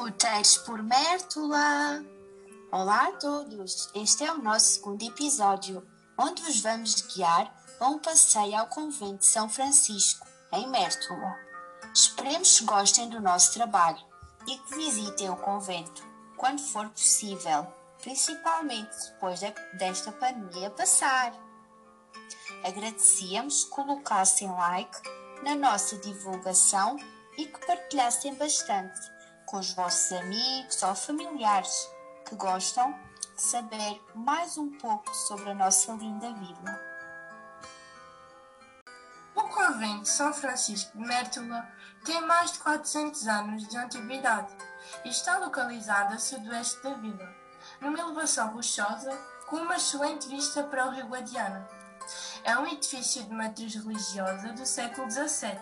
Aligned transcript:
Roteiros 0.00 0.56
por 0.56 0.82
Mértola! 0.82 2.02
Olá 2.72 3.08
a 3.08 3.12
todos! 3.18 3.90
Este 3.94 4.24
é 4.24 4.32
o 4.32 4.42
nosso 4.42 4.64
segundo 4.64 5.02
episódio, 5.02 5.86
onde 6.16 6.40
vos 6.40 6.58
vamos 6.58 7.02
guiar 7.02 7.54
a 7.78 7.86
um 7.86 7.98
passeio 7.98 8.56
ao 8.56 8.66
convento 8.66 9.18
de 9.18 9.26
São 9.26 9.46
Francisco, 9.46 10.26
em 10.54 10.66
Mértola. 10.70 11.36
Esperemos 11.94 12.58
que 12.58 12.64
gostem 12.64 13.10
do 13.10 13.20
nosso 13.20 13.52
trabalho 13.52 14.02
e 14.48 14.56
que 14.56 14.74
visitem 14.74 15.28
o 15.28 15.36
convento 15.36 16.02
quando 16.38 16.62
for 16.62 16.88
possível, 16.88 17.66
principalmente 18.00 18.96
depois 19.12 19.38
desta 19.74 20.12
pandemia 20.12 20.70
passar. 20.70 21.34
Agradecíamos 22.64 23.64
que 23.64 23.70
colocassem 23.70 24.50
like 24.50 24.98
na 25.42 25.54
nossa 25.54 25.98
divulgação 25.98 26.96
e 27.36 27.44
que 27.44 27.66
partilhassem 27.66 28.34
bastante 28.34 29.19
com 29.50 29.58
os 29.58 29.72
vossos 29.72 30.12
amigos 30.12 30.80
ou 30.84 30.94
familiares 30.94 31.90
que 32.24 32.36
gostam 32.36 32.92
de 33.34 33.42
saber 33.42 34.00
mais 34.14 34.56
um 34.56 34.70
pouco 34.78 35.12
sobre 35.12 35.50
a 35.50 35.54
nossa 35.54 35.92
linda 35.92 36.32
vila. 36.34 36.80
O 39.34 39.42
convento 39.48 40.06
São 40.06 40.32
Francisco 40.32 40.96
de 40.96 41.04
Mértola 41.04 41.68
tem 42.04 42.24
mais 42.26 42.52
de 42.52 42.60
400 42.60 43.26
anos 43.26 43.66
de 43.66 43.76
antiguidade 43.76 44.54
e 45.04 45.08
está 45.08 45.38
localizado 45.38 46.14
a 46.14 46.18
sudoeste 46.18 46.80
da 46.84 46.94
vila, 46.94 47.34
numa 47.80 47.98
elevação 47.98 48.54
rochosa 48.54 49.10
com 49.48 49.56
uma 49.56 49.76
excelente 49.76 50.28
vista 50.28 50.62
para 50.62 50.86
o 50.86 50.90
rio 50.90 51.08
Guadiana. 51.08 51.68
É 52.44 52.56
um 52.56 52.66
edifício 52.68 53.24
de 53.24 53.34
matriz 53.34 53.74
religiosa 53.74 54.52
do 54.52 54.64
século 54.64 55.10
XVII, 55.10 55.58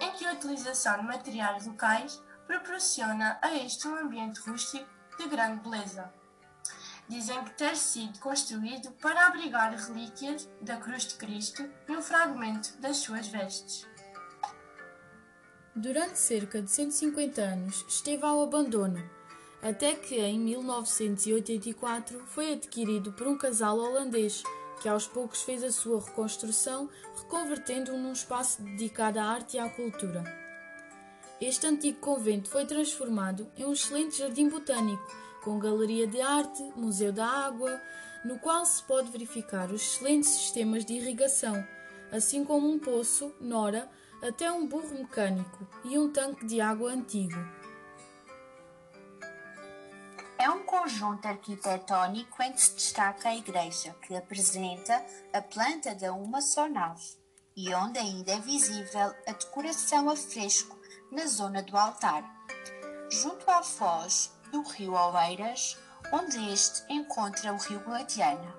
em 0.00 0.12
que 0.12 0.26
a 0.26 0.32
utilização 0.34 0.98
de 0.98 1.04
materiais 1.04 1.66
locais 1.66 2.22
proporciona 2.46 3.38
a 3.42 3.54
este 3.54 3.88
um 3.88 3.96
ambiente 3.96 4.40
rústico 4.40 4.86
de 5.18 5.28
grande 5.28 5.60
beleza. 5.62 6.12
Dizem 7.08 7.44
que 7.44 7.50
ter 7.54 7.76
sido 7.76 8.18
construído 8.18 8.90
para 8.92 9.26
abrigar 9.26 9.74
relíquias 9.74 10.48
da 10.60 10.76
cruz 10.76 11.06
de 11.06 11.14
Cristo 11.16 11.68
e 11.88 11.92
um 11.92 12.02
fragmento 12.02 12.76
das 12.78 12.98
suas 12.98 13.28
vestes. 13.28 13.86
Durante 15.76 16.18
cerca 16.18 16.62
de 16.62 16.70
150 16.70 17.42
anos 17.42 17.84
esteve 17.88 18.24
ao 18.24 18.42
abandono, 18.42 19.02
até 19.60 19.94
que 19.94 20.20
em 20.20 20.38
1984 20.38 22.24
foi 22.26 22.52
adquirido 22.52 23.12
por 23.12 23.26
um 23.26 23.36
casal 23.36 23.78
holandês 23.78 24.42
que 24.80 24.88
aos 24.88 25.06
poucos 25.06 25.42
fez 25.42 25.62
a 25.62 25.72
sua 25.72 26.00
reconstrução, 26.00 26.88
reconvertendo-o 27.16 27.98
num 27.98 28.12
espaço 28.12 28.62
dedicado 28.62 29.18
à 29.18 29.24
arte 29.24 29.56
e 29.56 29.58
à 29.58 29.68
cultura. 29.68 30.43
Este 31.40 31.66
antigo 31.66 31.98
convento 31.98 32.48
foi 32.48 32.64
transformado 32.64 33.50
em 33.56 33.64
um 33.64 33.72
excelente 33.72 34.18
jardim 34.18 34.48
botânico, 34.48 35.04
com 35.42 35.58
galeria 35.58 36.06
de 36.06 36.20
arte, 36.20 36.62
museu 36.76 37.12
da 37.12 37.26
água, 37.26 37.80
no 38.24 38.38
qual 38.38 38.64
se 38.64 38.82
pode 38.84 39.10
verificar 39.10 39.70
os 39.70 39.82
excelentes 39.82 40.30
sistemas 40.30 40.84
de 40.84 40.94
irrigação, 40.94 41.66
assim 42.12 42.44
como 42.44 42.70
um 42.70 42.78
poço, 42.78 43.34
nora, 43.40 43.90
até 44.22 44.50
um 44.50 44.66
burro 44.66 44.94
mecânico 44.94 45.66
e 45.84 45.98
um 45.98 46.10
tanque 46.10 46.46
de 46.46 46.60
água 46.60 46.92
antigo. 46.92 47.36
É 50.38 50.48
um 50.48 50.62
conjunto 50.62 51.26
arquitetónico 51.26 52.42
em 52.42 52.52
que 52.52 52.60
se 52.60 52.74
destaca 52.74 53.28
a 53.28 53.36
igreja, 53.36 53.94
que 54.06 54.14
apresenta 54.14 55.04
a 55.32 55.42
planta 55.42 55.94
de 55.94 56.08
uma 56.08 56.40
só 56.40 56.68
nave, 56.68 57.18
e 57.56 57.74
onde 57.74 57.98
ainda 57.98 58.32
é 58.32 58.40
visível 58.40 59.14
a 59.26 59.32
decoração 59.32 60.08
a 60.08 60.16
fresco 60.16 60.73
na 61.14 61.26
zona 61.28 61.62
do 61.62 61.76
altar, 61.76 62.24
junto 63.08 63.48
à 63.48 63.62
foz 63.62 64.32
do 64.50 64.62
rio 64.62 64.94
Oeiras, 64.94 65.78
onde 66.12 66.52
este 66.52 66.82
encontra 66.92 67.52
o 67.52 67.56
rio 67.56 67.78
Guadiana. 67.80 68.52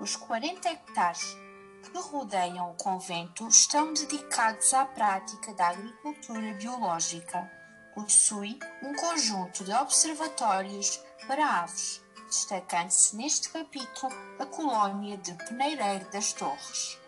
Os 0.00 0.16
40 0.16 0.68
hectares 0.68 1.36
que 1.84 1.98
rodeiam 1.98 2.72
o 2.72 2.74
convento 2.74 3.46
estão 3.46 3.94
dedicados 3.94 4.74
à 4.74 4.84
prática 4.86 5.54
da 5.54 5.68
agricultura 5.68 6.52
biológica. 6.54 7.48
Possui 7.94 8.58
um 8.82 8.92
conjunto 8.94 9.62
de 9.62 9.72
observatórios 9.72 11.00
para 11.28 11.62
aves, 11.62 12.02
destacando-se 12.26 13.16
neste 13.16 13.50
capítulo 13.50 14.12
a 14.38 14.46
colónia 14.46 15.16
de 15.16 15.32
Peneireiro 15.44 16.10
das 16.10 16.32
Torres. 16.32 16.99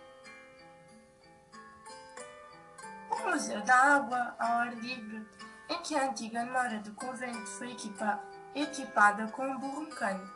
O 3.24 3.30
Museu 3.30 3.62
da 3.62 3.76
Água 3.76 4.34
ao 4.36 4.58
ar 4.58 4.74
livre, 4.74 5.24
em 5.68 5.80
que 5.82 5.94
a 5.94 6.08
antiga 6.08 6.44
nora 6.44 6.80
do 6.80 6.92
convento 6.92 7.46
foi 7.52 7.70
equipa 7.70 8.20
equipada 8.52 9.28
com 9.28 9.46
um 9.46 9.58
burro 9.58 9.82
mecânico, 9.82 10.28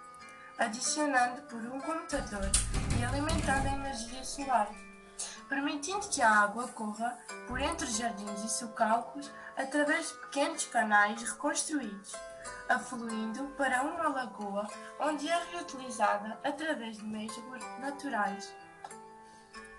adicionando 0.57 1.43
por 1.43 1.61
um 1.61 1.81
computador 1.81 2.49
e 2.99 3.05
alimentada 3.05 3.69
a 3.69 3.73
energia 3.73 4.23
solar, 4.25 4.71
permitindo 5.49 6.09
que 6.09 6.23
a 6.23 6.31
água 6.31 6.69
corra 6.69 7.19
por 7.49 7.61
entre 7.61 7.87
jardins 7.87 8.45
e 8.45 8.49
socalcos 8.49 9.31
através 9.57 10.09
de 10.09 10.15
pequenos 10.21 10.67
canais 10.67 11.21
reconstruídos, 11.23 12.15
afluindo 12.69 13.49
para 13.59 13.83
uma 13.83 14.09
lagoa 14.09 14.69
onde 15.01 15.29
é 15.29 15.45
reutilizada 15.51 16.39
através 16.45 16.99
de 16.99 17.05
meios 17.05 17.37
naturais. 17.81 18.55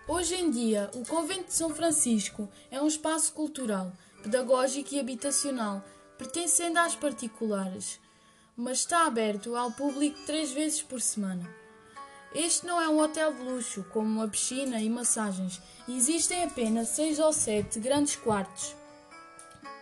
Hoje 0.10 0.36
em 0.36 0.50
dia, 0.50 0.90
o 0.94 1.06
Convento 1.06 1.48
de 1.48 1.54
São 1.54 1.70
Francisco 1.70 2.48
é 2.72 2.82
um 2.82 2.88
espaço 2.88 3.34
cultural, 3.34 3.92
pedagógico 4.24 4.96
e 4.96 5.00
habitacional, 5.02 5.84
pertencendo 6.18 6.80
às 6.80 6.96
particulares, 6.96 8.00
mas 8.56 8.78
está 8.78 9.06
aberto 9.06 9.54
ao 9.54 9.70
público 9.70 10.18
três 10.26 10.50
vezes 10.54 10.82
por 10.82 11.02
semana. 11.02 11.46
Este 12.34 12.66
não 12.66 12.80
é 12.80 12.88
um 12.88 13.02
hotel 13.02 13.34
de 13.34 13.44
luxo, 13.44 13.86
como 13.92 14.08
uma 14.08 14.30
piscina 14.30 14.80
e 14.80 14.90
massagens. 14.90 15.62
Existem 15.90 16.46
apenas 16.46 16.88
seis 16.88 17.20
ou 17.20 17.34
sete 17.34 17.78
grandes 17.78 18.16
quartos, 18.16 18.78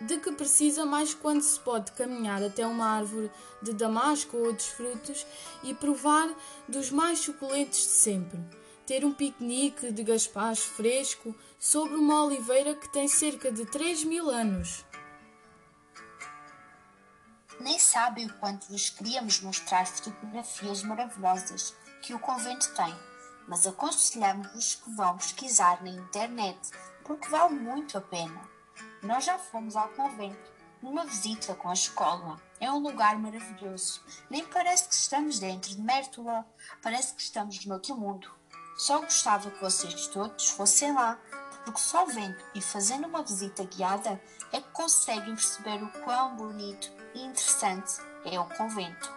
de 0.01 0.17
que 0.17 0.31
precisa 0.31 0.87
mais 0.87 1.13
quando 1.13 1.43
se 1.43 1.59
pode 1.59 1.91
caminhar 1.91 2.41
até 2.41 2.65
uma 2.65 2.87
árvore 2.87 3.29
de 3.61 3.73
damasco 3.73 4.37
ou 4.37 4.47
outros 4.47 4.69
frutos 4.69 5.23
e 5.63 5.71
provar 5.75 6.27
dos 6.67 6.89
mais 6.89 7.19
suculentos 7.19 7.77
de 7.77 7.91
sempre 7.91 8.39
ter 8.85 9.03
um 9.03 9.13
piquenique 9.13 9.91
de 9.91 10.03
gaspacho 10.03 10.69
fresco 10.69 11.35
sobre 11.59 11.95
uma 11.95 12.23
oliveira 12.23 12.75
que 12.75 12.87
tem 12.89 13.07
cerca 13.07 13.51
de 13.51 13.65
3 13.65 14.03
mil 14.03 14.29
anos. 14.29 14.85
Nem 17.59 17.79
sabem 17.79 18.27
o 18.27 18.33
quanto 18.35 18.67
vos 18.67 18.89
queríamos 18.89 19.39
mostrar 19.41 19.87
fotografias 19.87 20.83
maravilhosas 20.83 21.73
que 22.01 22.13
o 22.13 22.19
convento 22.19 22.73
tem, 22.75 22.93
mas 23.47 23.65
aconselhamos-vos 23.65 24.75
que 24.75 24.91
vão 24.91 25.17
pesquisar 25.17 25.81
na 25.81 25.89
internet, 25.89 26.59
porque 27.03 27.27
vale 27.29 27.55
muito 27.55 27.97
a 27.97 28.01
pena. 28.01 28.47
Nós 29.01 29.25
já 29.25 29.39
fomos 29.39 29.75
ao 29.75 29.87
convento, 29.89 30.51
numa 30.81 31.05
visita 31.05 31.55
com 31.55 31.69
a 31.69 31.73
escola. 31.73 32.39
É 32.59 32.71
um 32.71 32.79
lugar 32.79 33.17
maravilhoso. 33.17 34.01
Nem 34.29 34.45
parece 34.45 34.87
que 34.87 34.93
estamos 34.93 35.39
dentro 35.39 35.71
de 35.71 35.81
Mértola, 35.81 36.45
parece 36.81 37.13
que 37.13 37.21
estamos 37.21 37.65
no 37.65 37.73
outro 37.73 37.95
mundo. 37.95 38.29
Só 38.75 38.99
gostava 38.99 39.49
que 39.49 39.61
vocês 39.61 40.07
todos 40.07 40.49
fossem 40.49 40.93
lá, 40.93 41.17
porque 41.63 41.79
só 41.79 42.05
vendo 42.05 42.37
e 42.53 42.61
fazendo 42.61 43.07
uma 43.07 43.23
visita 43.23 43.63
guiada 43.63 44.21
é 44.51 44.59
que 44.59 44.69
conseguem 44.71 45.33
perceber 45.33 45.81
o 45.81 45.89
quão 46.03 46.35
bonito 46.35 46.91
e 47.13 47.21
interessante 47.21 47.93
é 48.25 48.39
o 48.39 48.45
convento. 48.45 49.11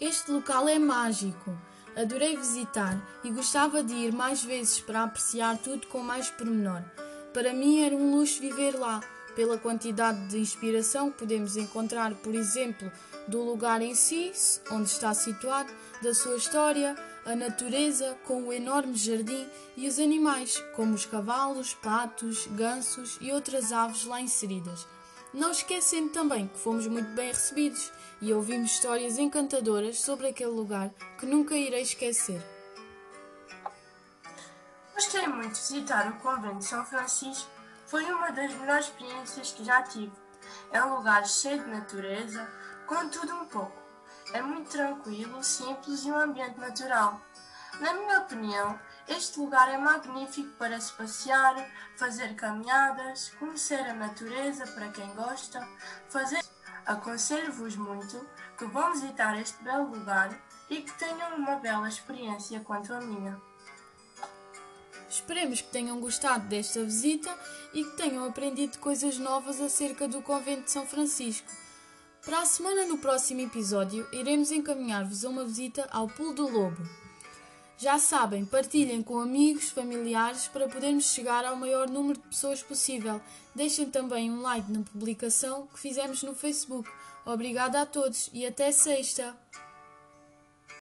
Este 0.00 0.30
local 0.30 0.68
é 0.68 0.78
mágico. 0.78 1.58
Adorei 1.96 2.36
visitar 2.36 2.96
e 3.24 3.30
gostava 3.30 3.82
de 3.82 3.94
ir 3.94 4.12
mais 4.12 4.44
vezes 4.44 4.78
para 4.78 5.02
apreciar 5.02 5.58
tudo 5.58 5.88
com 5.88 6.00
mais 6.00 6.30
pormenor. 6.30 6.84
Para 7.32 7.52
mim 7.52 7.82
era 7.82 7.96
um 7.96 8.14
luxo 8.14 8.40
viver 8.40 8.78
lá, 8.78 9.00
pela 9.34 9.58
quantidade 9.58 10.28
de 10.28 10.38
inspiração 10.38 11.10
que 11.10 11.18
podemos 11.18 11.56
encontrar, 11.56 12.14
por 12.16 12.34
exemplo, 12.34 12.90
do 13.28 13.42
lugar 13.42 13.82
em 13.82 13.94
si, 13.94 14.32
onde 14.70 14.88
está 14.88 15.14
situado, 15.14 15.72
da 16.02 16.14
sua 16.14 16.36
história, 16.36 16.96
a 17.24 17.36
natureza 17.36 18.16
com 18.26 18.44
o 18.44 18.52
enorme 18.52 18.96
jardim 18.96 19.46
e 19.76 19.86
os 19.86 19.98
animais, 19.98 20.58
como 20.74 20.94
os 20.94 21.04
cavalos, 21.04 21.74
patos, 21.74 22.46
gansos 22.48 23.18
e 23.20 23.30
outras 23.30 23.70
aves 23.70 24.04
lá 24.04 24.20
inseridas. 24.20 24.86
Não 25.32 25.50
esquecendo 25.50 26.08
também 26.08 26.48
que 26.48 26.58
fomos 26.58 26.86
muito 26.86 27.10
bem 27.10 27.28
recebidos 27.28 27.92
e 28.22 28.32
ouvimos 28.32 28.72
histórias 28.72 29.18
encantadoras 29.18 30.00
sobre 30.00 30.28
aquele 30.28 30.50
lugar 30.50 30.90
que 31.18 31.26
nunca 31.26 31.54
irei 31.54 31.82
esquecer. 31.82 32.42
Gostei 34.94 35.26
muito 35.28 35.52
de 35.52 35.60
visitar 35.60 36.08
o 36.08 36.16
convento 36.16 36.58
de 36.58 36.64
São 36.64 36.84
Francisco, 36.84 37.48
foi 37.86 38.04
uma 38.04 38.30
das 38.30 38.52
melhores 38.54 38.86
experiências 38.86 39.52
que 39.52 39.64
já 39.64 39.82
tive. 39.82 40.12
É 40.72 40.82
um 40.82 40.96
lugar 40.96 41.26
cheio 41.26 41.62
de 41.62 41.70
natureza, 41.70 42.48
com 42.88 43.06
tudo 43.10 43.34
um 43.34 43.44
pouco. 43.44 43.76
É 44.32 44.40
muito 44.40 44.70
tranquilo, 44.70 45.44
simples 45.44 46.04
e 46.04 46.10
um 46.10 46.18
ambiente 46.18 46.58
natural. 46.58 47.20
Na 47.80 47.92
minha 47.92 48.20
opinião, 48.20 48.80
este 49.06 49.38
lugar 49.38 49.72
é 49.72 49.76
magnífico 49.76 50.50
para 50.56 50.80
se 50.80 50.92
passear, 50.94 51.54
fazer 51.96 52.34
caminhadas, 52.34 53.30
conhecer 53.38 53.80
a 53.80 53.94
natureza 53.94 54.66
para 54.66 54.88
quem 54.88 55.06
gosta, 55.14 55.66
fazer. 56.08 56.42
Aconselho-vos 56.86 57.76
muito 57.76 58.26
que 58.56 58.64
vão 58.64 58.92
visitar 58.92 59.38
este 59.38 59.62
belo 59.62 59.90
lugar 59.90 60.30
e 60.70 60.80
que 60.80 60.92
tenham 60.98 61.36
uma 61.36 61.56
bela 61.56 61.86
experiência 61.86 62.60
quanto 62.60 62.94
a 62.94 63.00
minha. 63.00 63.40
Esperemos 65.08 65.60
que 65.60 65.70
tenham 65.70 66.00
gostado 66.00 66.48
desta 66.48 66.82
visita 66.82 67.34
e 67.74 67.84
que 67.84 67.96
tenham 67.96 68.26
aprendido 68.26 68.78
coisas 68.78 69.18
novas 69.18 69.60
acerca 69.60 70.08
do 70.08 70.22
Convento 70.22 70.64
de 70.64 70.70
São 70.70 70.86
Francisco. 70.86 71.67
Para 72.28 72.40
a 72.40 72.44
semana, 72.44 72.84
no 72.84 72.98
próximo 72.98 73.40
episódio, 73.40 74.06
iremos 74.12 74.52
encaminhar-vos 74.52 75.24
a 75.24 75.30
uma 75.30 75.46
visita 75.46 75.88
ao 75.90 76.06
Pulo 76.06 76.34
do 76.34 76.46
Lobo. 76.46 76.86
Já 77.78 77.98
sabem, 77.98 78.44
partilhem 78.44 79.02
com 79.02 79.18
amigos, 79.18 79.70
familiares 79.70 80.46
para 80.46 80.68
podermos 80.68 81.06
chegar 81.06 81.46
ao 81.46 81.56
maior 81.56 81.88
número 81.88 82.20
de 82.20 82.28
pessoas 82.28 82.62
possível. 82.62 83.18
Deixem 83.54 83.90
também 83.90 84.30
um 84.30 84.42
like 84.42 84.70
na 84.70 84.82
publicação 84.82 85.68
que 85.68 85.80
fizemos 85.80 86.22
no 86.22 86.34
Facebook. 86.34 86.86
Obrigada 87.24 87.80
a 87.80 87.86
todos 87.86 88.28
e 88.34 88.44
até 88.44 88.72
sexta! 88.72 89.34